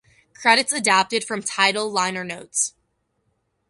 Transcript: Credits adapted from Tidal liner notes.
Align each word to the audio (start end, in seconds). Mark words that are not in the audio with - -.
Credits 0.33 0.71
adapted 0.71 1.23
from 1.23 1.43
Tidal 1.43 1.91
liner 1.91 2.23
notes. 2.23 2.73